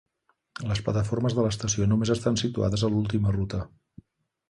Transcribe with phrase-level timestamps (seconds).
[0.71, 3.65] Les plataformes de l"estació només estan situades a l"última ruta.